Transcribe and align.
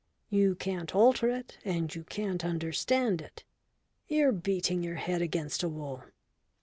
You 0.31 0.55
can't 0.55 0.95
alter 0.95 1.29
it 1.29 1.59
and 1.63 1.93
you 1.93 2.03
can't 2.03 2.43
understand 2.43 3.21
it. 3.21 3.43
You're 4.07 4.31
beating 4.31 4.81
your 4.81 4.95
head 4.95 5.21
against 5.21 5.61
a 5.61 5.69
wall." 5.69 6.05